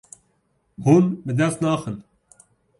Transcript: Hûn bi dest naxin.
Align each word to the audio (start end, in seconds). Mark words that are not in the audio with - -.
Hûn 0.85 1.05
bi 1.25 1.31
dest 1.37 1.59
naxin. 1.63 1.97